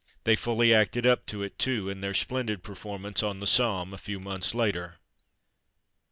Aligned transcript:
They 0.23 0.35
fully 0.35 0.73
acted 0.73 1.05
up 1.05 1.27
to 1.27 1.43
it, 1.43 1.59
too, 1.59 1.87
in 1.87 2.01
their 2.01 2.15
splendid 2.15 2.63
performance 2.63 3.21
on 3.21 3.39
the 3.39 3.45
Somme, 3.45 3.93
a 3.93 3.99
few 3.99 4.19
months 4.19 4.55
later. 4.55 4.95